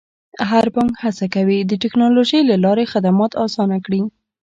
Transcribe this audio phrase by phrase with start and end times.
[0.49, 4.01] هر بانک هڅه کوي د ټکنالوژۍ له لارې خدمات اسانه کړي.